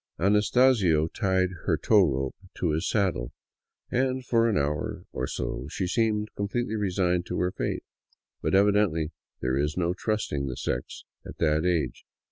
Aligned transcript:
Anastasio 0.19 1.09
tied 1.09 1.49
her 1.65 1.77
tow 1.77 2.01
rope 2.01 2.35
to 2.55 2.71
his 2.71 2.89
saddle, 2.89 3.33
and 3.91 4.25
for 4.25 4.49
an 4.49 4.57
hour 4.57 5.03
or 5.13 5.27
so 5.27 5.67
she 5.69 5.85
seemed 5.85 6.31
completely 6.35 6.73
resigned 6.73 7.27
to 7.27 7.37
her 7.39 7.51
fate. 7.51 7.83
But 8.41 8.55
evidently 8.55 9.11
there 9.41 9.55
is 9.59 9.77
no 9.77 9.93
trusting 9.93 10.47
the 10.47 10.57
sex 10.57 11.03
at 11.23 11.37
that 11.37 11.65
age. 11.67 12.03